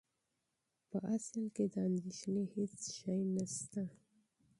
په 0.89 0.95
حقیقت 1.11 1.51
کې 1.55 1.65
د 1.73 1.75
اندېښنې 1.87 2.43
هېڅ 2.55 2.75
شی 2.95 3.19
نه 3.33 3.45
شته. 3.55 3.83